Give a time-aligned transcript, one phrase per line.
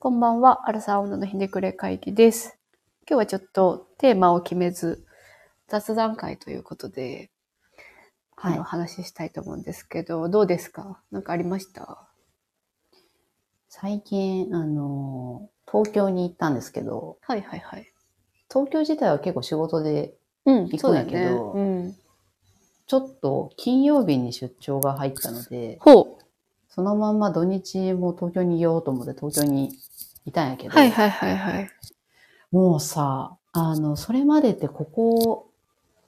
[0.00, 2.56] こんばんは、アラサー女のひねくれ会議です。
[3.10, 5.04] 今日はちょっとテーマを決めず、
[5.66, 7.32] 雑談会ということで、
[8.36, 11.02] はい話したいと思うんですけど、どうですか？
[11.10, 12.08] なんかありました？
[13.68, 17.92] 最近、あの、東京に行ったんですけど、はいはいはい。
[18.48, 20.14] 東京自体は結構仕事で、
[20.46, 21.96] うん行くんやけどうん。
[22.86, 26.17] ちょっと金曜日に出張が入ったので、ほう。
[26.78, 29.76] そのまんま土日も東京にいようと思って東京に
[30.26, 31.70] いたんやけど、はいはいはいはい。
[32.52, 35.50] もうさ、あの、それまでってここ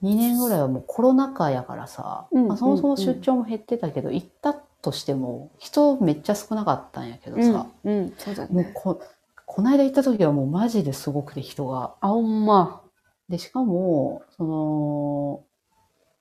[0.01, 8.49] 2年ぐらいはもうコロナ禍やからさ、うんまあそもそも出張も減ってたけど、行ったとしても人めっちゃ少なかったんやけどさ、うん、うん、そうだね。
[8.53, 9.01] もうこ、
[9.45, 11.95] こないだ行った時はもうマジですごくて人が。
[11.99, 12.81] あ、ほんま。
[13.27, 15.43] で、しかも、その、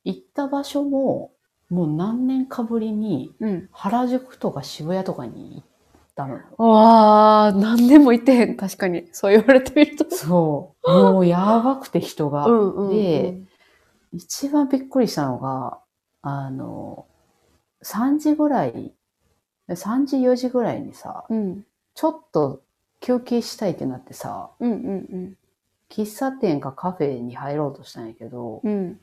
[0.03, 1.30] 行った場所も、
[1.70, 3.69] もう何年かぶりにうん。
[3.73, 5.65] 原宿とか渋谷とかに行っ
[6.15, 6.45] たのよ。
[6.59, 8.56] わあ、何年もいてへん。
[8.56, 9.09] 確かに。
[9.12, 10.15] そう言われてみると。
[10.15, 10.90] そう。
[10.90, 12.46] もうやばくて人が。
[12.90, 13.38] で、
[14.12, 15.79] 一番びっくりしたのが、
[16.23, 17.07] あの、
[17.84, 18.93] 3時ぐらい、
[19.68, 21.65] 3時4時ぐらいにさ、うん。
[21.95, 22.62] ちょっと
[23.01, 25.37] 休憩したいってなってさ、うんうん
[25.90, 29.01] 喫茶店かカフェに入ろうとしたんやけど、うん。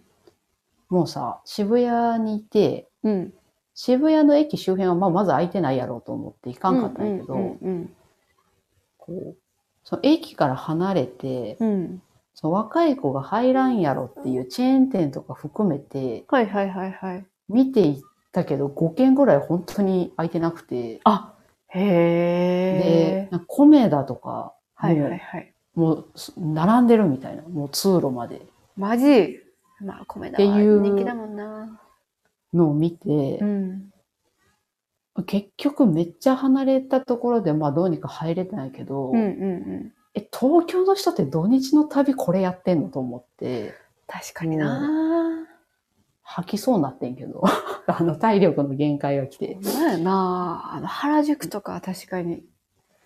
[0.92, 0.98] うん。
[0.98, 3.34] もうさ、渋谷にいて、うん。
[3.74, 7.94] 渋谷の駅周辺はまあまず空いてないやろうと思って行かんかったんやけど、うんうん
[8.98, 9.36] こう、
[9.84, 11.68] その駅から離れて、うん。
[11.68, 12.02] うん。
[12.34, 17.26] その若い子が入らんやろっていうチェーン店とか含めて、はいはいはいはい。
[17.50, 21.34] 見ていったけど、5軒ぐらい本当に空いてなくて、あ、
[21.70, 25.54] へでえ。、なんかコメダとか、はいはいはい。
[25.74, 26.06] もう、
[26.38, 28.42] 並んでるみたいな、もう通路まで
[28.76, 29.40] マジ？
[29.80, 31.80] まあ、米だっていう人気だもんな。
[32.54, 33.94] のを見てう、ん。
[35.26, 39.94] 結局めっちゃ離れたところで、まあどうにか入れたんやけど、うんうんうん。
[40.14, 43.74] え、東京の人って土日の旅これやってんのと思って、
[44.08, 45.48] 確かにな。
[46.22, 47.42] 吐きそうになってんけど、
[47.88, 49.56] あの体力の限界が来て。
[49.56, 50.72] ほんまやな。
[50.74, 52.44] あの、原宿とかは確かに、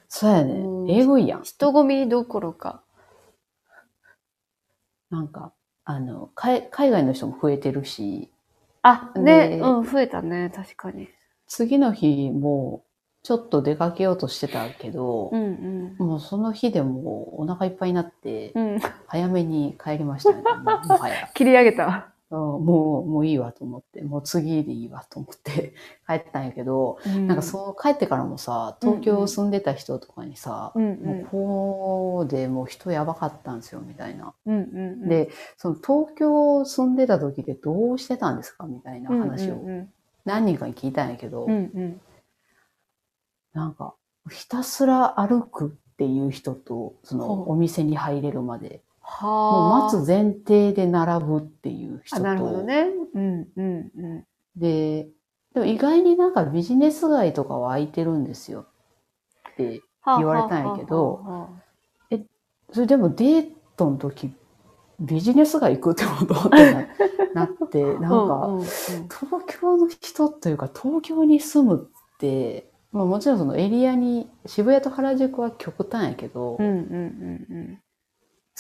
[0.08, 0.98] そうやうんね。
[1.00, 1.44] えぐいやん。
[1.44, 2.84] 人混みどころか。
[5.10, 5.54] なんか、
[5.92, 8.30] あの、海海外の人も増えてるし、
[8.82, 11.10] あ、ね、でうん、増えたね、確かに。
[11.48, 12.86] 次の日も
[13.24, 18.74] ちょっと出かけようとしてたけどう、んもうその日でもうお腹いっぱいになってう、ん。
[18.76, 18.82] うん。
[19.08, 20.38] 早めに帰りましたね。
[20.88, 21.28] もはや。
[21.36, 22.11] 切り上げた。
[22.32, 25.74] うんもう、もういいわと思って、もう次でいいわと思って
[26.08, 26.98] 帰ったんやけど、
[27.28, 34.34] なんかそう帰ってからもさ、東京住んでた人とかにさ、うんうんもうこうでもう人やばかったんですよ、みたいな。
[34.46, 35.10] うんうんうん。
[35.10, 39.94] で、その東京住んでた時でどうしてたんですかみたいな話をうんうん
[40.24, 41.52] 何人かに聞いたんやけど、うん。
[41.52, 42.02] うんうん。
[43.54, 43.96] なんか、
[44.30, 48.82] ひたすら歩くっていう人と、そのお店に入れるまで、
[49.20, 49.90] もはあ。
[49.90, 52.88] う待つ前提で並ぶっていう人あ、と、なるほどね。
[53.14, 54.26] うんうんうん。
[54.56, 55.10] で、
[55.54, 58.66] でも意外になんかビジネス街とかは空いてるんですよ
[59.52, 59.82] って、
[60.18, 61.50] 言われたんやけどはあはあは
[62.74, 64.34] それでもデートの時、
[65.00, 66.88] ビジネス街行くってことってな
[67.36, 69.10] なって、なんあか、うんうんうん東
[69.48, 76.74] 京の人というか東京に住むって、まあ、もちろんそのエリアに渋谷と原宿は極端やけど、うんうん
[77.50, 77.82] うん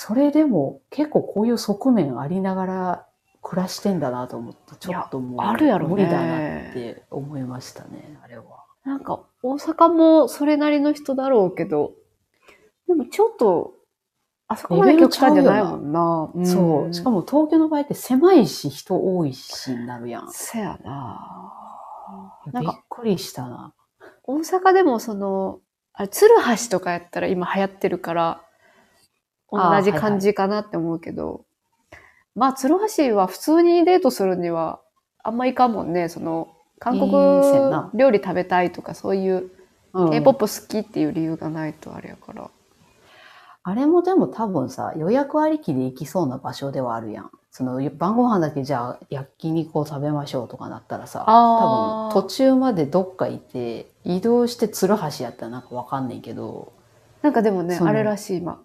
[0.03, 3.07] それでも結構こういう側面ありながら
[3.43, 6.37] 暮らしてんだなと思ってちょっともうあるやろね無理だな
[6.71, 8.43] って思いましたねあれは。
[8.83, 11.91] なんか、大阪もそれなりの人だろうけど、
[12.87, 13.75] でもちょっと、
[14.47, 16.31] あそこまで極端じゃないもんな。
[16.35, 20.31] んそうしかも東京の場合って狭いし人多いしになるやん。
[20.31, 21.53] せやな
[22.51, 23.75] なんか、びっくりしたな。
[24.23, 25.59] 大阪でもその、
[25.93, 28.41] あれ、鶴橋とかやったら今流行ってるから、
[29.51, 31.45] 同じ感じかなって思うけど、
[32.35, 34.79] まあ、鶴橋は普通にデートするには、
[35.23, 36.09] あんまいかんもんね。
[36.09, 36.47] その、
[36.79, 37.11] 韓国
[37.93, 39.51] 料理食べたいとか、そういう、うん
[39.93, 42.49] K-POP 好きっていう理由がないとあれやから。
[43.63, 47.31] あれもでも多分さ、予約ありきで行きそうな場所ではあるやん。
[47.51, 56.71] その晩ご飯だけじゃあ焼肉を食べましょうとかなったらさ、多分途中までどっか行って移動して鶴橋やったらなんかわかんないけど、
[57.21, 58.61] なんかでもね、あれらしい、今。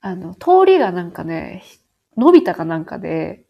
[0.00, 1.62] あの、通りがなんかね、
[2.16, 3.44] 伸びたかなんかで、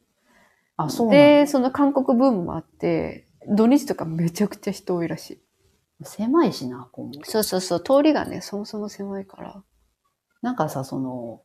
[0.77, 6.05] あ、そうで、だその韓国ブームもあって、土日とかめちゃくちゃ人多いらしい。
[6.05, 7.21] 狭いしな、今後。
[7.25, 9.63] そうそうそう、通りがね、そもそも狭いから。
[10.43, 11.41] なんかさ、その、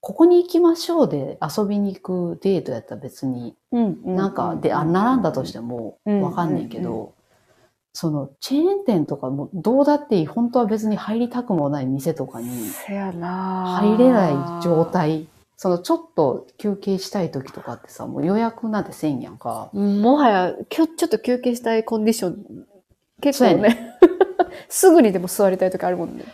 [0.00, 7.14] ここに行きましょうで遊びに行くデートやったら別に、うん、なんかで、あ、並んだとしてもうんわかんないけうんど、
[7.92, 14.84] そのチェーン店とかもどうだっていい、本当は別に入りたくもない店とかに入れない状。
[14.84, 15.26] 態。
[15.56, 19.70] そのちょっと休憩したい時とかってさ、もう予約なんてせんやんか。
[19.74, 22.66] うんもはや、今日ちょっと休憩したいコンディション、
[23.20, 23.98] 結構そうやね、
[24.68, 26.24] すぐにでも座りたい時あるもんね。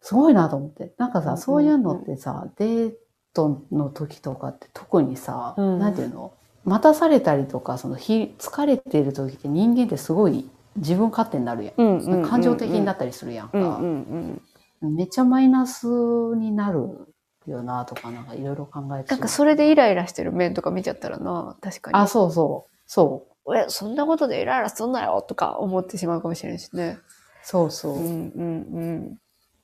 [0.00, 0.92] すごいなと思って。
[0.98, 2.94] なんかさ、うんうんそういうのってさ、デー
[3.32, 6.32] トの時とかって特にさ、うんなんていうの？
[6.64, 11.74] 待たされたりとか、そのひ疲れてる時って人間ってすごい自分勝手になるやん。
[11.76, 13.58] うんうんうんうん感情的になったりするやんか。
[13.58, 14.42] うんうん
[14.82, 14.96] うん。
[14.96, 17.12] めっちゃマイナスになる
[17.46, 21.98] よなとか、なんかいろいろ考えてなんかそれでイライラしてる面とか見ちゃったらな、確かに。
[21.98, 22.72] あ、そうそう。
[22.86, 23.56] そう。
[23.56, 26.98] え、そんなことでイライラすんなよとか思ってしまうかもしれないしね。
[27.42, 27.98] そうそう。
[27.98, 29.18] うんうん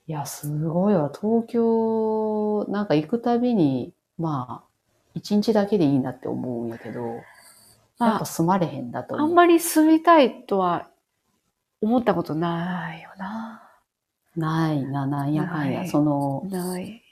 [0.07, 1.11] いや、すごいわ。
[1.11, 4.69] 東京、なんか行くたびに、まあ、
[5.15, 7.17] 一日だけでいいなって思うんやけど、
[8.01, 9.21] やっぱ住まれへんだとうん。
[9.21, 9.27] あ。
[9.27, 10.89] んまり住みたいとは
[11.81, 13.63] 思ったことないよな。
[14.37, 15.87] ないな、なんやかんや。
[15.89, 17.03] その、ない。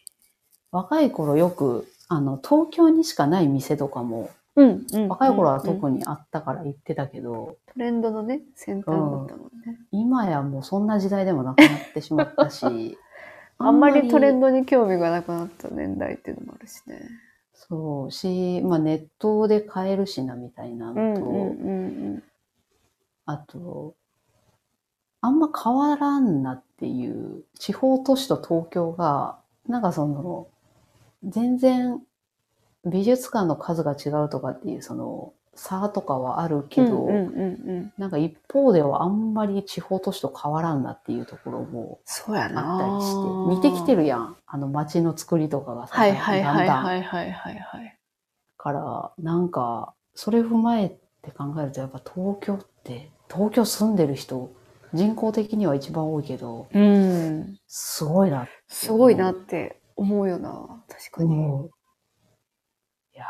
[0.70, 5.08] 若い頃よく、あの、東京にしかない店とかも、うん、うん。
[5.08, 9.26] 若い頃はうん特にあったから行ってたけど、トレンドのね、先端だったもん
[9.64, 9.78] ね。
[9.92, 12.98] 今やもうそんな時代でもなくなってしまったし、
[13.58, 17.00] あんまりトレンドに興味がなくなった年代っていうのもあるしね。
[17.54, 22.22] そうし、まあネットで買えるしなみたいなのと、うんうんうん
[23.28, 23.96] あと、
[25.20, 30.48] あんま変わらんなっていう、地方都市と東京が、なんかその、
[31.24, 32.00] 全然
[32.84, 37.92] 美術館の数が違うとかっていうその差とかはあるけど、うんうんうんうん。
[37.98, 44.36] なんか一方ではあんまり地方都市と変わらんなっていうところもそうやなあったりして、似てきてるやん。
[44.46, 47.98] あの街の作りとかがさ、はいはいはいだんだんはいはいはいはい。
[48.58, 50.90] から、なんか、それ踏まえ
[51.22, 54.50] て考えると、やっぱ東京って、東京住んでる人、
[54.92, 57.58] 人口的には一番多いけど、うん。
[57.66, 60.84] すごいなすごいなって思うよな。
[60.88, 61.32] 確かに。
[61.34, 61.70] 思う。
[63.14, 63.24] いや、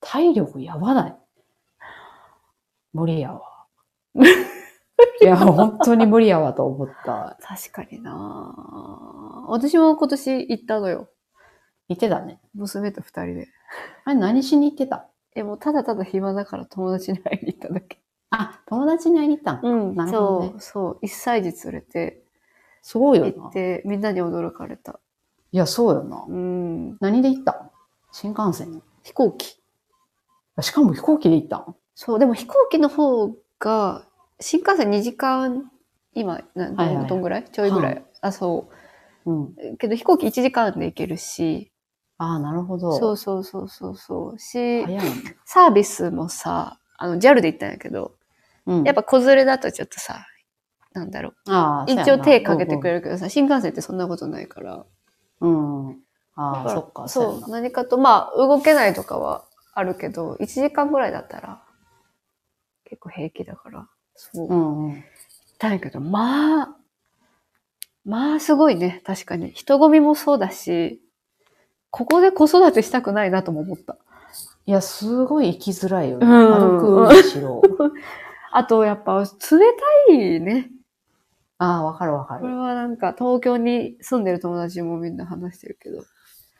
[0.00, 1.16] 体力やばない？
[2.92, 3.42] 無理やわ。
[5.20, 7.38] いや、本当に無理やわと思った。
[7.40, 11.08] 確かにな私も今年行ったのよ。
[11.88, 12.40] 言ってたね。
[12.54, 13.48] 娘と二人で。
[14.04, 15.08] あれ何しに行ってた？
[15.34, 18.01] え、もうただただ暇だから友達に会いに行っただけ。
[18.32, 20.98] あ、友達に会いに行ったんうんなるほどねそう、そう。
[21.02, 22.22] 一歳児連れて
[22.82, 23.52] すごいよな行っ。
[23.52, 24.98] て、みんなに驚かれた。
[25.52, 26.24] いや、そうよな。
[26.26, 26.96] うん。
[27.00, 27.70] 何で行ったん
[28.10, 29.60] 新幹線飛行機。
[30.60, 34.06] しかも飛行機で行ったんそう、でも飛行機の方が、
[34.40, 35.70] 新幹線2時間、
[36.14, 37.44] 今、なはいはいはいどんぐらい？
[37.50, 38.04] ちょいぐらい。
[38.22, 38.68] あ、そ
[39.26, 39.44] うん。
[39.44, 39.76] う。
[39.78, 41.70] けど飛行機1時間で行けるし、
[42.18, 42.92] ああ、なるほど。
[42.98, 44.38] そうそうそうそうそう。
[44.38, 45.36] し、早いね。
[45.44, 48.14] サービスもさ、あの、JAL で行ったんやけど、
[48.66, 48.84] うん。
[48.84, 50.26] やっぱ子連れだとちょっとさ、
[50.92, 51.34] なんだろう。
[51.86, 54.86] 一応手かけてくれれるけどさ、新幹線ってそんなことないから。
[55.40, 55.88] うん。
[55.88, 55.96] うん。
[56.34, 57.08] ああ、そっか。
[57.08, 59.44] そう何かと、まあ、動けないとかは
[59.74, 61.62] あるけど、1時間ぐらいだったら、
[62.84, 63.88] 結構平気だから。
[64.14, 64.48] そう。
[64.48, 65.04] うんうん。
[65.58, 66.76] たんやけど、まあ、
[68.04, 69.00] まあ、すごいね。
[69.04, 69.52] 確かに。
[69.52, 71.00] 人混みもそうだし、
[71.90, 73.96] ここで子育てしたくないなとも思った。
[74.66, 76.26] いや、すごい行きづらいよね。
[76.26, 77.60] うん歩くにしろ。
[78.52, 79.26] あと、やっぱ、冷
[80.08, 80.70] たいね。
[81.58, 82.58] ああ、わかるわかこれる。
[82.58, 86.04] はなんか、東京に住んでる友達もみんな話してるけど、やっ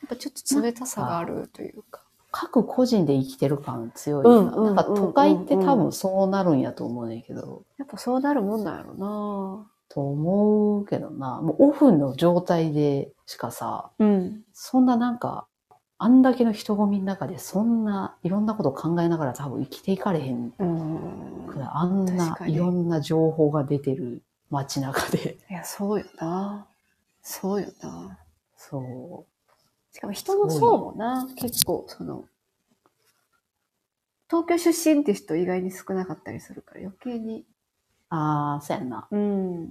[0.09, 2.03] ぱちょっと冷たさがあるというか。
[2.31, 4.57] 各個人で生きてる感強いうんな。
[4.57, 11.43] なんかうん都会って多分そうなるんやと思うねんけど、やっぱそうなるもんなんやろなと思うけどな。
[11.43, 14.43] もうオフの状態でしかさ、うん。
[14.55, 15.47] そんななんか、
[16.03, 20.53] あんだけの人混みの中でそんないろんなこと考えながら多分生きていかれへんい
[21.73, 25.39] あんないろんな情報が出てる街中で。
[25.49, 26.67] いや、そうよな
[27.23, 28.19] そうよな
[28.57, 29.27] そ
[29.93, 32.25] しかも人の層もな、結構、その、
[34.29, 37.43] 東京出身って人意外に少なかったりするから余計に。
[37.43, 37.45] う。
[38.09, 39.07] ああ、そうやんな。
[39.09, 39.71] うん。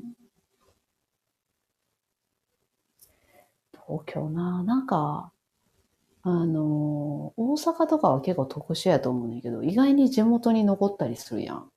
[3.86, 4.64] 東京な。
[4.64, 5.34] なんか、
[6.24, 11.70] あのー大阪とかは結構特殊やと思うねんけど、意外に地元に残ったりするやん。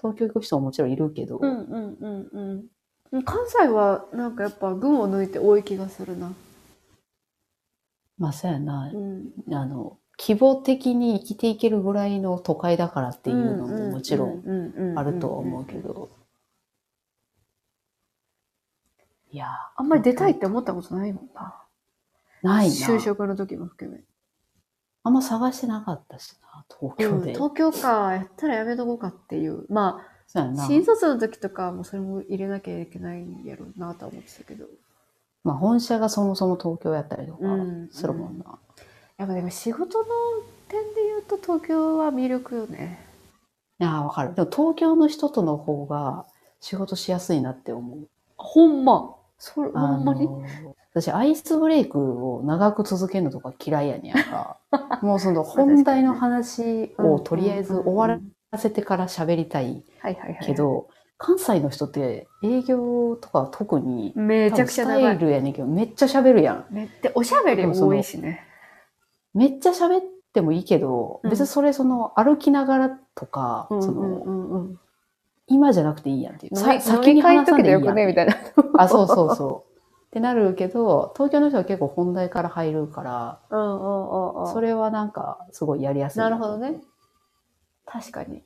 [0.00, 2.68] 東京行く人ももちろんいるけど、うんうんうん
[3.12, 3.22] うん。
[3.22, 6.32] 関西はなんかやっぱ群を抜いて多い気がするな。
[8.18, 8.96] まあそうやなう。
[8.96, 9.32] ん。
[9.52, 15.74] あの、規模的に生きていけるぐらいの都会だからっていうのももちろんんあるとは思うけ。
[15.78, 16.10] ど。
[19.32, 21.59] いやーあんまり出たいって思ったことないもんな。
[22.42, 22.74] ないな。
[22.74, 24.00] 就職の時も含め。
[25.02, 27.32] あんま探してなかったしな、東うん京で。
[27.34, 29.66] 東京か、やったらやめとこうかっていう。
[29.68, 30.10] まあ。
[30.68, 34.66] 新卒の時とかはもうそれも入れなきゃいけないんやろうなとは思ってたけど。
[35.42, 38.58] まあ本社がそもそも東京やったりとかうんするもんな。
[39.16, 40.04] やっぱでも仕事の
[40.68, 43.04] 点で言うと東京は魅力よね。
[43.80, 44.34] いやー、わかる。
[44.34, 46.26] でも東京の人との方が
[46.60, 48.08] 仕事しやすいなって思う。
[48.36, 49.16] ほんま。
[49.40, 50.26] それ、ほあんまに？
[50.26, 50.44] の
[50.92, 54.58] 私、アイスブレイクを長く続けるのとか嫌いやねんか。
[55.02, 58.20] もうその本題の話をとりあえず終わ
[58.52, 59.82] らせてから喋りたい。
[60.44, 65.00] け、ど、関西の人って営業とか特にめちゃくちゃ長い。
[65.00, 66.66] スタイルやねんけど、めっちゃ喋るやん。
[66.70, 68.40] めっておしゃべり多いしね。
[69.32, 74.76] めっちゃ喋ってもいいけど、うん別にそれその歩きながらとか、うんその
[75.50, 76.52] 今じゃなくていいやんっていう。
[76.56, 78.36] 飲さみ飲み会の時でよくねみたいな。
[78.78, 79.70] あ、そうそうそう。
[80.06, 84.52] ってなるけど、東京の人は結構本題から入るから、うんうんうんうん。
[84.52, 86.18] それはなんかすごいやりやすい。
[86.18, 86.80] なるほどね。。
[87.84, 88.42] 確かに。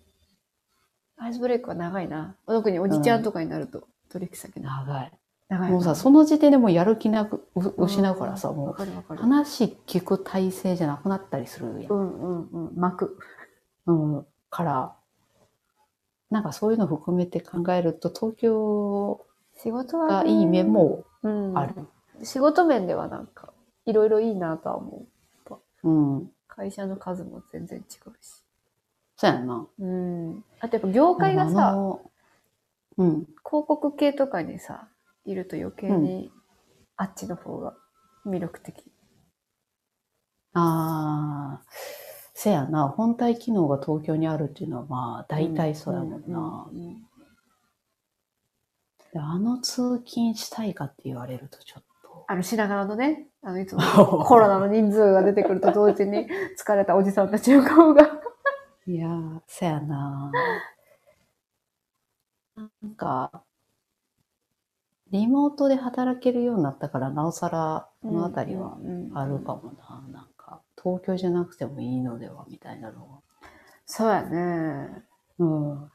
[1.19, 2.37] アイスブレイクは長いな。
[2.47, 4.71] 特におじちゃんとかになると、取引先の。
[4.71, 5.13] 長い。
[5.49, 5.75] 長いな。
[5.75, 9.21] もうさ、その時点でもうやる気なく、う失うからさ、わもうかるわかる。
[9.21, 11.95] 話聞く体制じゃなくなったりするやんう。
[11.95, 12.77] んうんうん。
[12.77, 13.19] 巻く。
[13.87, 14.27] うん。
[14.51, 14.97] から、
[16.35, 19.25] なんかそういうの含めて考えると、東京
[19.57, 21.75] 仕事はね、がいい面もうんある。
[22.25, 23.53] 仕事面ではなんか、
[23.87, 25.07] いろいろいいなとは思
[25.85, 25.89] う。
[25.89, 25.91] う
[26.23, 26.31] ん。
[26.49, 28.43] 会社の数も全然違うし。
[29.17, 29.65] そうやんな。
[29.79, 30.45] うん。
[30.59, 32.01] あとやっぱ業界がさ、の
[32.97, 33.11] うん。
[33.49, 34.89] 広告系とかにさ、
[35.25, 36.33] いると余計に、
[36.97, 37.75] あっちの方が
[38.27, 38.91] 魅力的。
[40.55, 41.63] ああ、
[42.35, 46.69] せやな、本体機能が東京にあるっていうのはまあ大体そうやもんな。
[49.17, 52.25] あの通勤したいかって言われるとちょっと。
[52.27, 53.83] あの品川のね、あのいつも
[54.27, 56.27] コロナの人数が出てくると同時に
[56.59, 58.03] 疲れたおじさんたちの顔が。
[58.87, 60.33] いやー、せやな。
[62.57, 63.45] なんか、
[65.11, 68.77] リモートで働けるようになったから、なおさら、このあたりは
[69.15, 70.03] あるかもな。
[70.13, 70.34] なんか、
[70.85, 73.21] 東京じゃなくてもいいのでは、みたいなのは。
[73.87, 75.03] そうやね。
[75.39, 75.91] うん。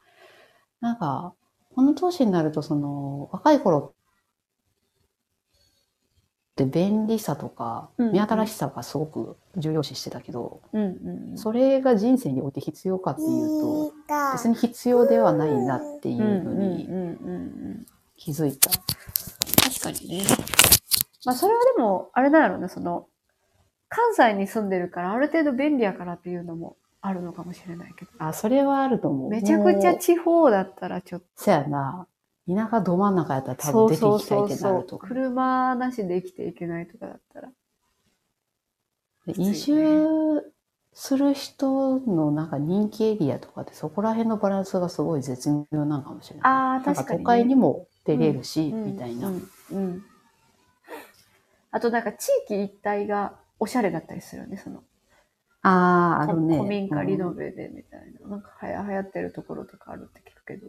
[0.80, 1.34] なんか、
[1.76, 4.00] この年になると、その、若い頃っ
[6.56, 10.82] て便利さとか、目新しさがすごく重要視してたけど、うん
[11.30, 11.38] うん。
[11.38, 13.28] それが人生において必要かっていう
[13.60, 13.92] と、
[14.32, 17.38] 別に必要ではないなっていうのにうんうんうんう
[17.78, 17.86] ん。
[18.16, 18.70] 気づいた。
[18.70, 20.24] 確かにね。
[21.24, 23.06] まあそれはでも、あれだろうね、その、
[23.90, 28.10] 関西に住んでるから、ある程度便利やからっていうのもあるのかもしれないけど。
[28.18, 29.28] あ、それはあると思う。
[29.28, 31.26] めちゃくちゃ地方だったらちょっと。
[31.34, 32.06] そやな。
[32.48, 34.98] 田舎ど真ん中やったら多分出ていうきたいってなると。
[34.98, 35.08] か。
[35.08, 37.48] 車なしで生きていけないとかだったら。
[39.26, 40.52] 移住
[40.92, 46.50] する人のなんか人気エリアとかってそこら辺のバランスがすごい絶妙なんかもしれない。
[46.50, 47.24] ああ、確かに、ね。
[47.24, 49.28] 都会にも出れるし、うんみたいな。
[49.28, 50.04] うんうん
[51.72, 54.82] あとなんか地域一帯がおしゃれだったりするよね、その。
[55.62, 56.56] ああ、あるね。
[56.56, 58.28] 古民家リノうんベでみたいな。
[58.28, 60.68] なんかはや流行ってるところとかあるって聞くけど。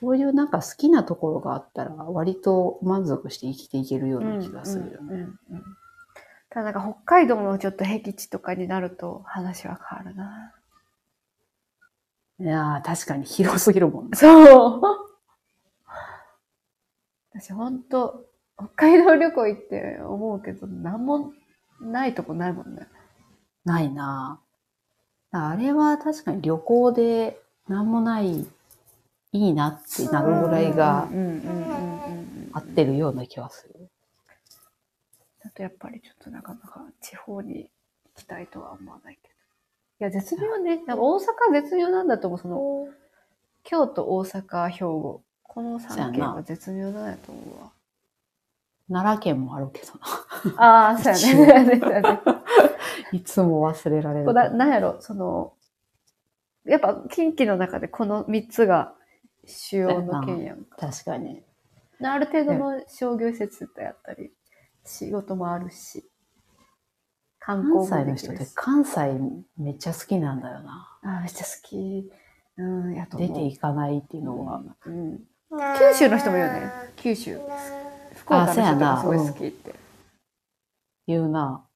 [0.00, 4.96] そういうなんか好きなところがあったら割と満足して生きていけるような気がするよね。
[5.00, 5.62] うんうんうん
[6.50, 10.54] ただなんか北海道のちょっと僻地とかになると話は変わるな。
[12.38, 14.10] いやー確かに広すぎるもんね。
[14.16, 14.80] そう。
[17.34, 18.26] 私ほんと、
[18.56, 21.32] 北海道旅行行って思うけど、なんも
[21.80, 22.86] ないとこないもんね。
[23.64, 28.46] ないなぁあれは確かに旅行でなんもない、い
[29.32, 31.08] いなってなるぐらいが。
[32.54, 33.90] 合ってるような気はする。
[35.44, 37.68] あとやっぱりちょっとなかなか地方に行
[38.14, 39.34] きたいとは思わないけど。
[39.34, 40.76] いや、絶妙ね。
[40.76, 42.38] なんか大阪絶妙なんだと思う。
[42.38, 42.88] その、
[43.64, 45.22] 京都、大阪、兵庫。
[45.42, 47.70] この3県は絶妙なんやと思うわ。
[48.88, 49.92] 奈良県もあるけど
[50.56, 50.62] な。
[50.62, 51.80] ああ、そうやね。
[53.12, 54.32] いつも忘れられる。
[54.32, 55.54] ななんやろ、その、
[56.64, 58.94] やっぱ近畿の中でこの3つが
[59.46, 60.76] 主要の県やんか。
[60.78, 61.42] 確かに。
[62.02, 64.32] ある程度の商業施設であったり、
[64.84, 66.08] 仕事もあるし、
[67.38, 68.34] 観光関西の。
[68.34, 69.20] 人って関西
[69.58, 70.98] めっちゃ好きなんだよな。
[71.02, 72.10] ああ、めっちゃ好き。
[72.56, 73.18] うん、やと。
[73.18, 74.62] 出ていかないっていうのは。
[74.86, 75.20] うん。
[75.78, 76.70] 九州の人もいるよね。
[76.96, 77.38] 九州。
[78.24, 79.74] 福岡の人とかすごい好きって。
[81.06, 81.66] 言うな。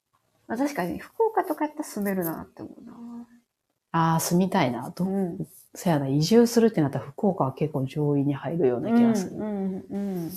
[0.46, 2.92] まあ、確かに福岡とかやったら住めるなって思うな。
[3.92, 4.90] ああ、住みたいな。
[4.90, 5.46] どうん。
[5.74, 9.36] そやな、移住するってなったら福岡は結構上位に入るような気がする。
[9.36, 10.30] うん、うん、うん。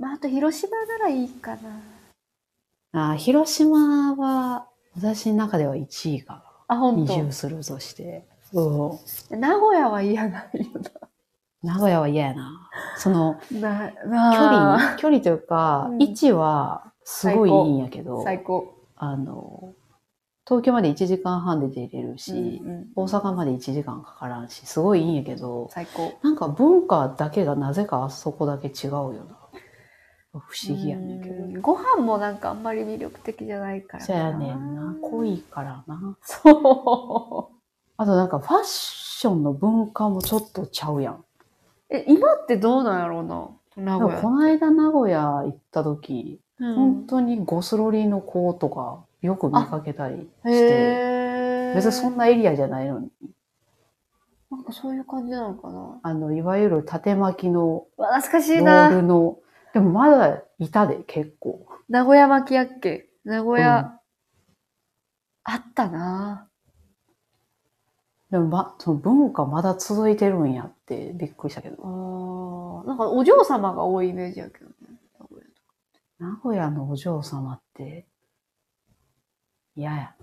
[0.00, 1.80] まあ、あと広島ならいいかな。
[2.92, 6.80] ああ、広島は私の中では1位かあ、な。
[6.80, 7.12] 本当。
[7.12, 8.26] 移住するとして。
[8.50, 8.98] そ
[9.30, 11.07] 名古屋は嫌ないよう。
[11.62, 12.70] 名古屋は嫌やな。
[12.96, 13.90] その、な。
[13.92, 18.74] 距な離、距離というか、うん位置はすごいいいんやけど、最高。
[18.96, 19.74] あの、
[20.46, 26.12] 東京まで1時間半で出れるし、うんうん大阪まで1時間かからんし、すごいいいんやけど、最高。
[26.22, 29.38] なんか文化だけがなぜかあそこだけ違うよな。
[30.40, 31.34] 不思議やねんけど。
[31.44, 34.94] うんご飯もなんかあんまり魅力的じゃないからそやねんな。
[35.02, 36.16] 濃いからな。
[36.22, 37.56] そう。
[37.96, 41.24] あとなんかファッションの文化もちょっとちゃうやん。
[41.90, 43.50] え、今ってどうなんやろうな？
[43.76, 44.20] 名古屋。
[44.20, 46.74] この間名古屋行った時、うん。
[46.74, 53.10] 本当にゴスロリの子とかよく見かけたりして、別にそんなエリアじゃないのに、
[54.50, 56.00] なんかそういう感じなのかな。
[56.02, 58.88] あの、いわゆる縦巻きの懐かしいローな。
[58.90, 59.38] ルの、
[59.72, 61.66] でもまだいたで結構。
[61.88, 63.08] 名古屋巻きやっけ？
[63.24, 63.84] 名古屋、うん。
[65.44, 66.47] あったな。
[68.30, 71.82] でもま、その文化まだ続いてるんやってびっくりしたけあど。
[72.84, 74.74] ーなんかお嬢様が多いイメージやけどね。
[76.18, 78.06] 名古屋のお嬢様って
[79.76, 80.14] 嫌や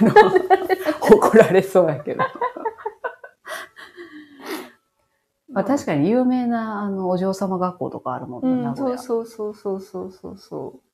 [0.00, 0.10] な。
[0.10, 2.24] あの怒られそうやけど。
[5.50, 8.98] まあ確かに有名なあのお嬢様学校とかあるもんうな、ん、名古屋。
[8.98, 10.88] そうそうそうそうそうそうそう。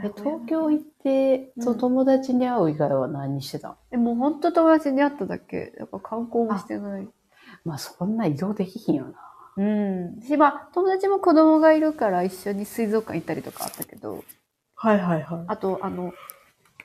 [0.00, 5.74] え東京行って、うんそう友達に会う以外は何してたんえ、もう本当友達に会っただけ。
[5.78, 7.08] やっぱ観光もしてない。
[7.64, 9.14] まあそんな移動できひんよな。
[9.56, 10.20] うん。
[10.22, 14.22] し、まあ、友達も子供がいるから一緒に水族館行ったりとかあったけど、
[14.76, 15.44] はいはいはい。
[15.48, 16.12] あと、あの、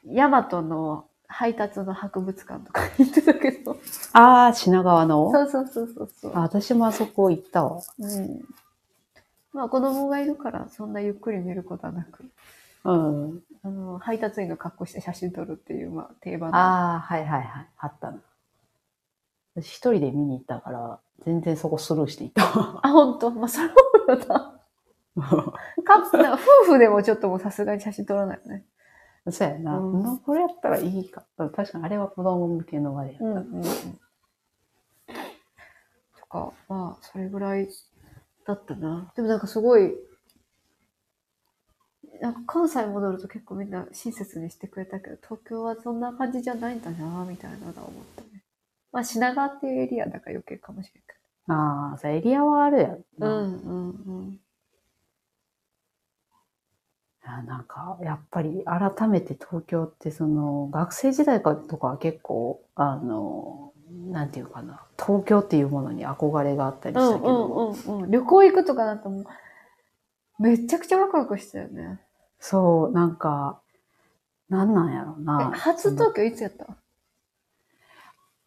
[0.08, 3.78] ヤマトの配達の博物館とか行ってたけど。
[4.14, 5.32] ああ、品川の？
[5.32, 6.32] そうそうそうそうそう。
[6.36, 7.80] あ私もあそこ行ったわ。
[8.00, 8.42] うん。
[9.54, 12.26] まあ子供がいるからそんなゆっくり見ることはなく、
[12.86, 13.44] うん。
[13.64, 17.70] あの、配達員の格好して写真撮るっていう、まあ定番のああ、はいはいはい。
[17.78, 18.22] あったな。
[19.56, 22.80] 私一人で見に行ったから、全然そこスルーしていったわ。
[22.86, 23.32] あ、本当？
[23.32, 23.74] まあそれも
[24.10, 24.60] よな。
[25.86, 28.66] カップル、夫婦でもちょっともうさすがに写真撮らないよね。
[29.30, 29.78] そうやな。
[29.78, 31.24] うんまあこれやったらいいか。
[31.38, 33.26] 確かにあれは子供向けのあれやった。
[33.26, 33.64] うんうんうん。
[36.20, 37.70] とか、まあ、それぐらい
[38.46, 39.12] だったな。
[39.16, 39.94] でもなんかすごい、
[42.24, 48.46] なんか関西戻ると結構みんな親切にしてくれたけど、東京はそんな感じじゃないんだな、みたいなのは思ったね。
[48.94, 51.14] まあ、品川っていうエリアだから余計かもしれんけ
[51.50, 53.28] ああ、そうエリアはあるやんど。
[53.28, 53.28] な。
[53.28, 54.40] うんうんうん。
[57.46, 63.74] なんか、やっぱり改めて東京ってその、学生時代とかは結構、あの、
[64.14, 68.12] なんていうかな、東京っていうものに憧れがあったりうんうしたけど、んうんうん。
[68.12, 69.26] 旅行行くとかだともう、
[70.40, 72.00] めちゃくちゃワクワクしたよね。
[72.46, 73.62] そう、なんか、
[74.50, 75.52] なんなんやろえな。
[75.54, 76.68] 初東京いつやった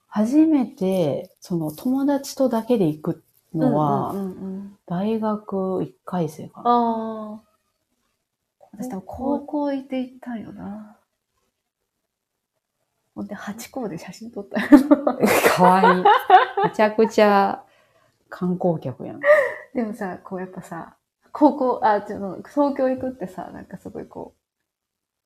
[0.07, 6.71] 初めて、その友達とだけで行くのは、うんうんうん大学1回生かな。
[6.71, 7.41] ああ。
[8.73, 10.99] 私多分高校行って行ったんよな。
[13.15, 14.69] ほんで、八校で写真撮ったよ。
[15.57, 16.05] かわいい。
[16.69, 17.65] めちゃくちゃ
[18.29, 19.21] 観光客やん。
[19.75, 20.96] でもさ、こうやっぱさ、
[21.38, 24.40] 高校、あ、ちょっと東京行くってさ、なんかすごいこう、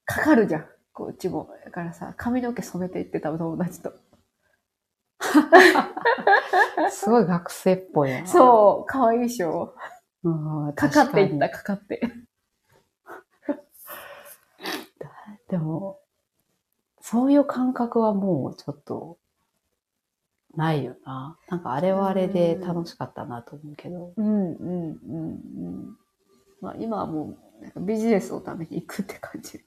[0.07, 0.67] かかるじゃん。
[0.93, 1.49] こう、うちも。
[1.65, 3.93] だからさ、髪の毛染めて行ってた友達と。
[6.91, 8.27] すごい学生っぽいやん。
[8.27, 9.77] そう、かわいいでしょ。
[10.25, 10.73] うん。
[10.73, 12.01] かかっていった、確かかって。
[12.03, 12.11] に
[15.49, 16.01] でも、
[17.01, 19.17] そういう感覚はもうちょっと、
[20.57, 21.39] ないよな。
[21.49, 24.13] なんかあれはあれで楽しかったなと思うけど。
[24.17, 26.00] うん、うん、うん、うん。
[26.61, 29.65] まあ今はもう、なんかビジネスのために行くって感じ。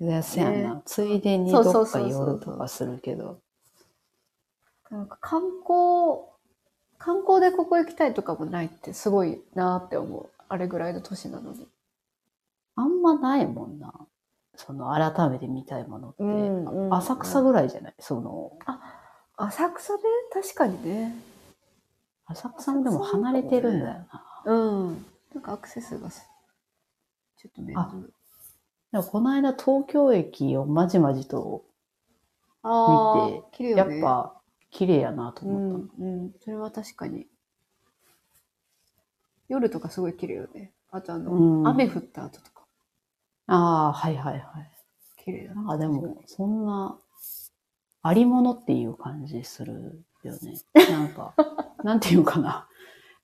[0.00, 0.74] いや、んな。
[0.74, 3.38] ねついでにどっか寄るとかするけど。
[4.90, 6.22] なんか観光、
[6.98, 10.28] 観光でここ行きたいとかもないってすごいなって思う。
[10.48, 11.66] あれぐらいの年なのに。
[12.76, 13.92] あんまないもんな。
[14.54, 16.22] その、改めて見たいものって。
[16.22, 17.94] うんうん浅草ぐらいじゃない？
[17.98, 18.52] その、
[19.36, 20.02] 浅草で？
[20.32, 21.16] 確かにね。
[22.26, 24.42] 浅草もでも離れてるんだよな。
[24.44, 24.54] う
[24.90, 25.06] ん。
[25.34, 26.28] なんかアクセスがす
[27.42, 27.92] ちょっと面倒。
[28.92, 31.64] でもこの間東京駅をまじまじと、
[32.62, 33.70] あ見てね。
[33.70, 36.02] やっぱ綺麗やなとう思った。
[36.02, 36.32] ん、うん。
[36.40, 37.26] それは確かに。
[39.48, 40.72] 夜とかすごい綺麗よね。
[40.92, 42.62] あとあの、うん雨降った後とか。
[43.48, 44.42] ああ、はいはいはい。
[45.24, 46.96] 綺麗だなんかでも、そんな、
[48.02, 50.54] ありものっていう感じするよね。
[50.74, 51.34] なんか、
[51.82, 52.68] なんていうかな。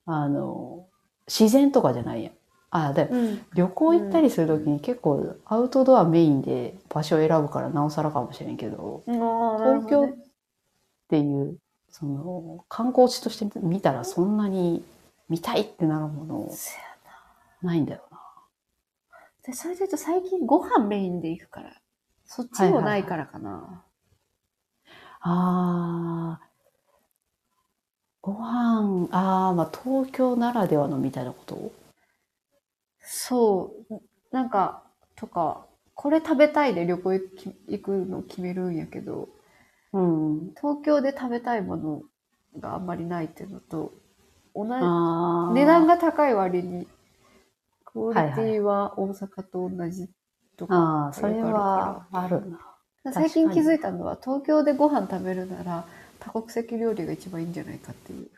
[0.05, 0.87] あの、
[1.27, 2.33] 自然とかじゃないやん。
[2.71, 3.45] あ、で、うん。
[3.53, 9.03] 旅行行ったりするときに結構アウトドアメインで場所を選ぶからなおさらかもしれんけど、
[9.57, 10.17] 東京っ
[11.09, 11.57] ていう、
[11.89, 14.83] その、観光地として見たらそんなに
[15.29, 16.59] 見たいってなるもの
[17.61, 18.19] ないんだよな。
[19.43, 21.73] で、それで言うと最近ご飯メインで行くから、
[22.25, 23.83] そっちもないからかな。
[25.21, 26.49] あー、
[28.21, 31.71] ご飯、あー、まあ東京ならではのみたいなこと？
[33.11, 34.01] そう。
[34.31, 34.83] なんか、
[35.15, 39.29] とか、これ食べたいで旅行行くの決めるんやけど、
[39.91, 40.55] うん。
[40.55, 42.03] 東京で食べたいもの
[42.59, 43.93] があんまりないっていうのと、
[44.55, 44.93] 同じ、
[45.49, 46.87] 値段が高い割に、
[47.85, 50.09] クオリティは大阪と同じ
[50.57, 50.75] とか。
[50.83, 52.77] ああ、それはあるな。
[53.11, 55.85] 最近気づいたのは、東京でご飯食べるなら、
[56.19, 58.29] 多国籍料理が一番いいんじゃないかっていう。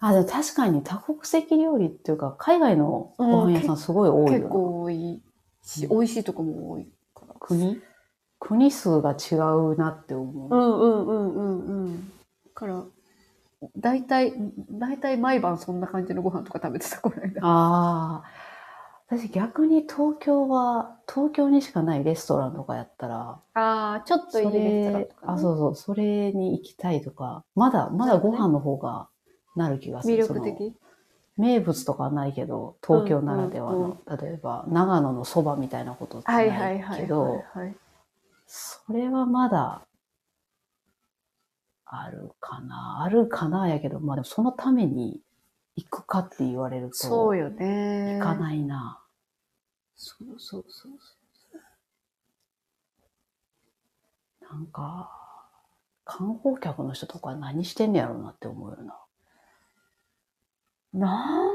[0.00, 4.36] あ、でも確かに多国籍料理っていうか、海外のご飯屋さんすごい多いよな。
[4.38, 5.22] 結構多い
[5.62, 7.34] し、うん美味しいとこも多いから。
[7.40, 7.80] 国？
[8.38, 10.54] 国数が違うなって思う。
[10.54, 12.08] うんうんうんうんうん。
[12.08, 12.10] だ
[12.54, 12.84] から、
[13.76, 14.34] 大体、
[14.70, 17.40] 大体毎晩そんな感じのご飯とか食べてたこの間。
[17.42, 18.24] ああ。
[19.08, 25.32] 私逆に東京は、東京にしかないレストランとかやったら、ああ、ちょっといいそレストランれと、か、ね。
[25.32, 29.08] あ、そうそう、それに行きたいとか、まだ、まだご飯の方が
[29.56, 30.14] なる気がする。
[30.14, 30.74] 魅力その的
[31.36, 37.76] 名物とかはないけど、東京ならではうんうんの、例えば長野のそばみたいなことってなはいけど、はい。
[38.46, 39.82] それはまだ、
[41.84, 43.02] あるかな。
[43.02, 45.20] あるかなやけど、まあでもそのために
[45.76, 48.18] 行くかって言われると、そうよね。
[48.18, 49.02] 行かないな。
[49.94, 50.92] そうそうそう
[54.40, 55.10] なんか、
[56.04, 59.05] 観光客の人とか何してんねやろうなって思うよな。
[60.96, 61.00] そう。
[61.02, 61.50] な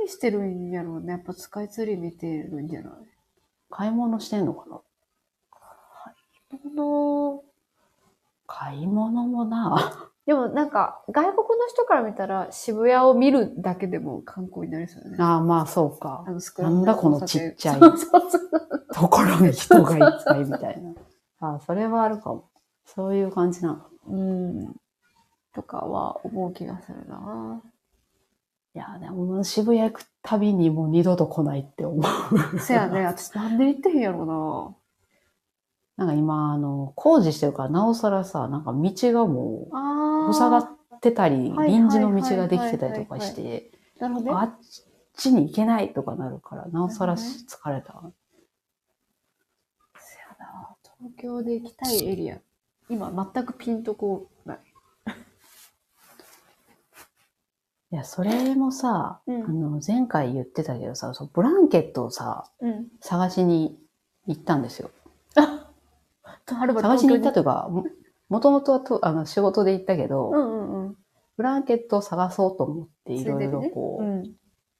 [0.00, 1.12] ーにしてるんやろうね。
[1.12, 2.92] やっぱスカイツリー見てるんじゃない？
[3.70, 4.76] 買い物してんのかな？
[4.76, 4.84] こ
[6.74, 7.44] の
[8.46, 10.10] 買い物もな。
[10.26, 15.16] でもなんか、外国の人から見たら渋谷を見るだけでも観光になりそうよね。
[15.18, 16.24] ああ、まあそうか
[16.58, 17.80] なんだこのちっちゃい。
[17.80, 20.94] ところに人がいっぱいみたいな。
[21.40, 22.44] ああ、それはあるかも。
[22.84, 23.80] そういう感じなの。
[24.08, 24.80] うん。
[25.54, 27.60] とかは思う気がするな。
[28.74, 32.02] いや、でも渋谷行くたびにもう二度と来ないって思
[32.54, 32.58] う。
[32.58, 34.76] せやね、私なんで行ってへんやろ
[35.96, 39.68] なんか今、あの、工事してるから、なおさらさ、なんか道がも
[40.30, 44.32] う塞がってたり、はい臨時の道ができてたりとかして、なるほどね。
[44.32, 44.54] あっ
[45.16, 48.00] ちに行けないとかなるから、なおさらし疲れた。
[49.98, 50.76] せやな。
[50.98, 52.38] 東京で行きたいエリア。
[52.88, 54.58] 今全くピンとこな
[57.92, 57.94] い。
[57.94, 62.88] いや、それもさ、うんあの、前回言ってたけどさ、そうブランケットをさ、うん。
[63.00, 63.78] 探しに
[64.26, 64.90] 行ったんですよ。
[66.46, 67.86] とはるばる探しに行った東というか、も
[68.28, 70.96] もともとはとあの仕事で行ったけど、うんうんうん。
[71.36, 74.32] ブランケットを探そうと思っていろいろこう、うん。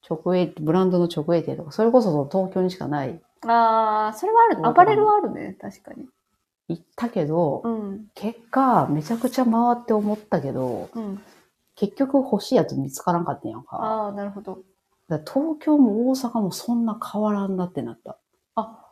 [0.09, 4.69] 直営、ブランドの直営店とか、それこそその東京にしかない、ああ、それはあるね。
[4.69, 5.57] アパレルはあるね。
[5.61, 6.07] 確かに。
[6.69, 8.07] 行ったけど、うん。
[8.15, 11.23] 結果、めちゃくちゃ回って思ったけど、うん。
[11.83, 13.77] 結局欲しいやつ見つからんかったんやんか。
[13.77, 14.61] ああ、なるほど。
[15.09, 18.19] だ東京も大阪もそんな変わらんなってなった。
[18.55, 18.87] あ、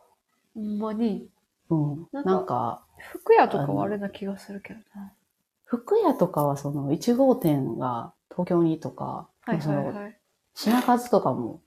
[0.53, 1.29] ほんまに？
[1.69, 2.07] うん。
[2.11, 5.13] なんんか、服屋とかはあれな気がするけどな。
[5.63, 10.17] 服屋とかはその1号店が東京にとか、はいはいはい。
[10.53, 11.61] 品数とかも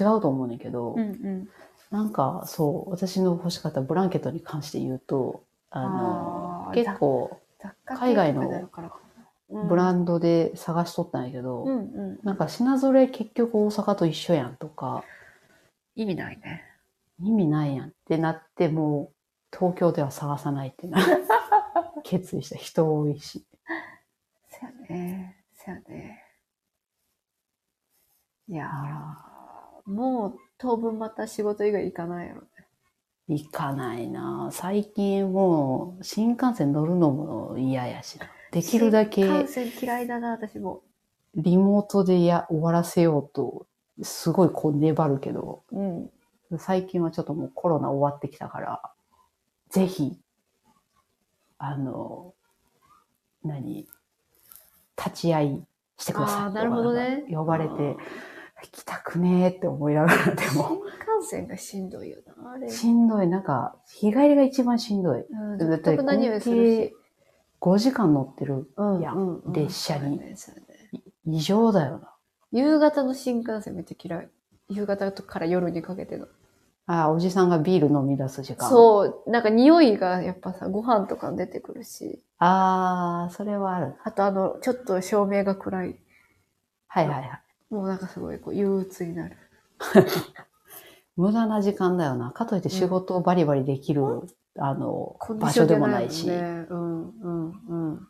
[0.00, 1.48] 違うと思うねんけど、うんうん。
[1.90, 7.38] なんかそう、私の欲しかったブランケットに関して言うと、あの、結構
[7.84, 8.70] 海外の
[9.50, 12.26] ブランドで探しとったんやけど、うんうん。
[12.26, 15.04] なんか品揃え結局大阪と一緒やんとか、
[15.96, 16.64] 意味ないね。
[17.20, 20.98] 意味ないやんってなって、もう東京では探さないってな、
[22.04, 23.46] 決意した人多いし。
[24.48, 25.36] せやね。
[25.54, 26.24] せやね。
[28.48, 32.48] いやー、もう当分また仕事以外行かないやろね。
[33.28, 38.26] 行かないな最近もう新幹線乗るのも嫌やしな。
[38.50, 40.82] できるだけ新幹線嫌いだな、私も。
[41.34, 43.66] リモートでや終わらせようと、
[44.02, 46.10] すごいこう粘るけど、うん。
[46.58, 48.82] 最近はちょっともうコロナ終わってきたから、
[49.68, 50.18] ぜひ、
[51.58, 52.34] あの、
[53.44, 53.86] 何、
[54.96, 55.64] 立ち会い
[55.98, 57.96] してくださいなるほどね呼ばれて、行
[58.72, 60.82] きたくねーって思いながら、で新も、
[61.18, 62.70] 幹線がしんどいよな、あれ。
[62.70, 63.28] しんどい。
[63.28, 65.20] なんか、日帰りが一番しんどい。
[65.20, 66.94] うん、だ何をするし。
[67.60, 68.70] 5時間乗ってる。
[69.00, 70.20] やうんうん列車に
[71.26, 72.14] 異常だよな。
[72.52, 74.28] 夕方の新幹線めっちゃ嫌い。
[74.68, 76.26] 夕方から夜にかけての。
[76.86, 78.68] ああ、おじさんがビール飲み出す時間。
[78.68, 78.70] う。
[78.70, 83.94] そう、なんか匂いがやっぱさ、ご飯とか出てくるし、ああ、それはある。
[84.04, 85.98] あとあの、ちょっと照明が暗い。
[86.86, 87.42] はいはいはい。
[87.74, 89.36] もうなんかすごいこう憂鬱になる。
[91.16, 92.30] 無駄な時間だよな。
[92.30, 94.02] かといって仕事をバリバリできる、
[94.58, 96.28] あの、場所でもないし。
[96.28, 98.08] うん、うん、うん。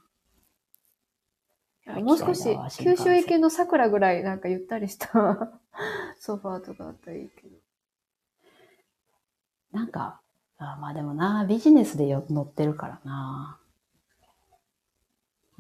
[2.05, 2.45] もう少し
[2.79, 5.09] 九州行きの桜ぐらいなんかゆったりした
[6.19, 7.57] ソファーとかあったらいいけど。
[9.73, 10.21] なんか、
[10.59, 13.59] あまあでもな、ビジネスでよ乗ってるからな。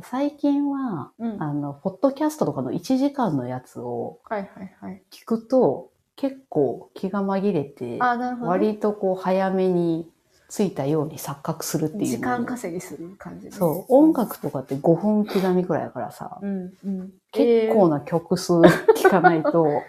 [0.02, 1.42] 最近は、うん。
[1.42, 5.02] あの、ポッドキャストとかの1時間のやつをはいはいはい。
[5.10, 10.10] 聞くと、結構気が紛れて、あ、なるほどね、割とこう早めに
[10.48, 12.06] ついたように錯覚するっていう。
[12.06, 13.52] 時間稼ぎする感じね。
[13.52, 17.12] そう、音楽とかって5分刻みくらいだからさ、うんうん。
[17.32, 17.98] 結構な。
[17.98, 19.82] な曲数聞かないと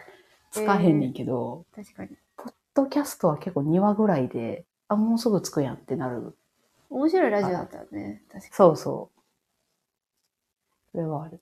[0.52, 2.10] つかへんねんけど、確かに。
[2.36, 6.36] ポッドキャストは結構2話ぐらいで、あ、もうすぐつくやんってなる。
[6.90, 8.22] 面白いラジオだったらね。
[8.28, 8.54] 確かに。
[8.54, 9.20] そうそう。
[10.92, 11.40] それはある。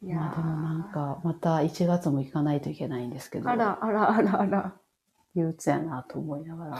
[0.00, 4.74] いやーまあでもなんか、また1月も行かないといけないんですけど、あらあらあらあら。
[5.34, 6.78] 憂鬱やなと思いながら。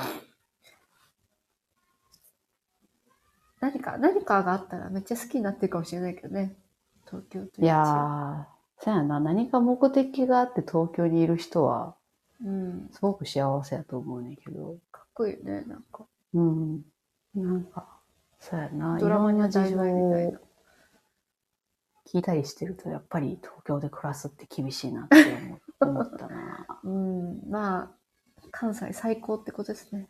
[3.61, 6.57] 何か、何かがあったらめっちゃ好きになってるかもしれないけどね。
[7.07, 8.45] 東京といういやー、
[8.79, 11.95] そうやな、何か目的があって東京にいる人は、
[12.45, 12.88] うん。
[12.93, 16.05] すごく幸せやと思うねんけど、かっこいいよね、なんか。
[16.35, 16.83] うん。
[17.35, 17.87] なんか、
[18.38, 20.35] そうやな、ドラマにはいろんな事情を
[22.07, 25.17] 聞いたりしてると、やっぱり東京で暮らすって厳しいなって
[25.81, 26.67] 思思ったな。
[26.85, 27.51] うん。
[27.51, 27.90] まあ、
[28.55, 30.09] 関西最高ってことですね。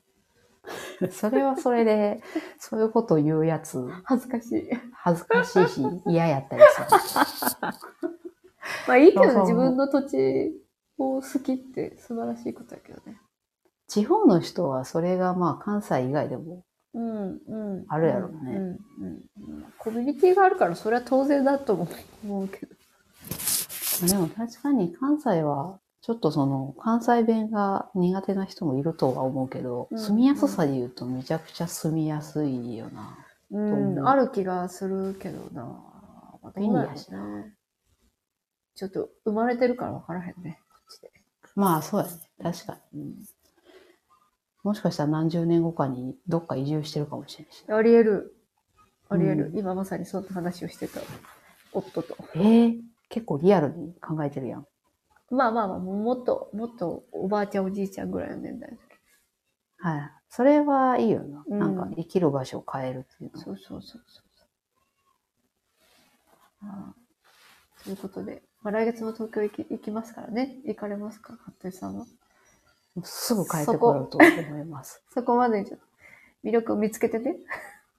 [1.11, 2.23] それはそれで、
[2.59, 4.71] そういうことを言うやつ、恥ずかしい。
[4.93, 6.87] 恥ずかしいし、嫌やったりする。
[8.89, 10.59] まあいいけど自分の土地
[10.99, 13.21] を好きって素晴らしいことだけどね。
[13.89, 16.65] 地方の人はそれがまあ関西以外でも。
[17.89, 18.79] あるやろうねうん、うん。
[19.01, 19.25] うん
[19.79, 21.89] コミュニティがあるから、それは当然だと思う
[22.25, 22.75] 思うけど。
[24.07, 33.17] でも確かに関西は、ちょっとその関西弁が苦手な人もいるとは思うけど、うん住みやすさで言うとめちゃくちゃ住みやすいよな。
[33.51, 35.81] うん、思うある気がするけどな。
[36.55, 37.55] 便利やしなね。
[38.75, 40.61] ちょっと生まれてるから分からへんね。
[40.69, 41.11] こっちで
[41.55, 42.13] まあそうやね。
[42.43, 43.15] 確かに。
[44.63, 47.65] もしかしたら何十年後かにどっか移住してるかもしれないし。
[47.67, 48.37] あり得る。
[49.09, 49.47] あり得る。
[49.47, 51.01] うん今まさにそんな話をしてた。
[51.73, 52.15] 夫と。
[52.35, 54.67] えー、結構リアルに考えてるやん。
[55.31, 58.83] まあまあまあ、もっと、もっとおばあちゃんおじいちゃんぐらいの年代の時。
[59.79, 60.11] はい。
[60.29, 61.45] それはいいよな。
[61.47, 63.45] うんなんか生きる場所を変えるっていうのは。
[63.45, 64.47] そうそうそうそうそう。
[66.63, 70.57] ああということで、まあ、来月も東京行き行きますからね。
[70.65, 72.07] 行かれますか、服部さんは？
[73.03, 75.03] すぐ変えてこようと思います。
[75.11, 75.87] そこ までにちょっと
[76.45, 77.37] 魅力を見つけてね。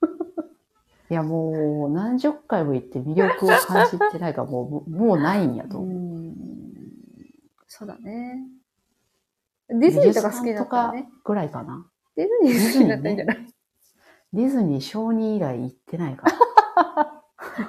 [1.12, 6.05] いやもう何十回も言って魅力を感じてないからもう、もうないんやとう思う。
[7.67, 7.69] ん。
[7.69, 8.39] そうだね。
[9.69, 11.10] ディズニーとか好きだったらね。
[11.23, 11.86] ぐらいかな。
[12.15, 13.47] ディズニー好きだったんじゃない、
[14.34, 16.28] ディズニー小児以来行ってないか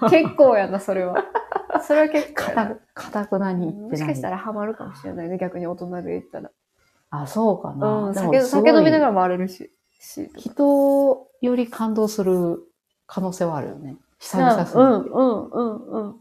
[0.01, 0.09] ら。
[0.11, 1.17] 結構やな、それは。
[1.83, 3.91] それは結構かた、くなに行ってない。
[3.91, 6.51] もしかしたらハマるかもしれないね、逆に大人で言ったら。
[7.11, 8.09] あ、そうかな。
[8.09, 9.73] うん、酒酒飲みながら回れるし。
[9.99, 12.63] し人より感動する
[13.07, 13.97] 可能性はあるよね。
[14.19, 14.79] 久々すぎて。
[14.79, 16.17] うん、うん、うん、うん。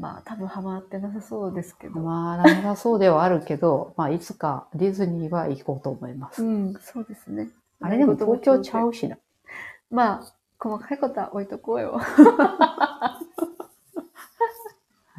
[0.00, 2.00] まあ、多分ハマってなさそうですけど。
[2.00, 6.42] まあ、なさそうではあるけど、まあ、いつかディズニーは行こうと思います。
[6.42, 7.50] うん、そうですね。
[7.80, 9.18] あれでも東京ちゃうしな。
[9.90, 11.98] まあ、細かいことは置いとこうよ。
[11.98, 13.18] は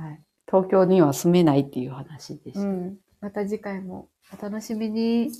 [0.09, 0.19] い。
[0.47, 2.61] 東京には住めないっていう話でした。
[2.61, 2.97] うん。
[3.21, 5.31] また次回もお楽しみに。